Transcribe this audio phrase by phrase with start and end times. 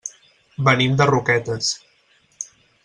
[0.69, 1.71] Venim de Roquetes.